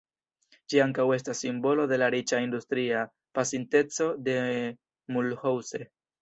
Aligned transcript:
Ĝi 0.73 0.79
ankaŭ 0.85 1.03
estas 1.17 1.41
simbolo 1.45 1.85
de 1.91 1.99
la 2.03 2.07
riĉa 2.15 2.39
industria 2.45 3.03
pasinteco 3.41 4.09
de 4.29 4.37
Mulhouse. 5.19 5.85